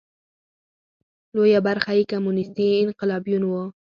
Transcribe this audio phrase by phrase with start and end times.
[1.35, 3.63] لویه برخه یې کمونېستي انقلابیون وو.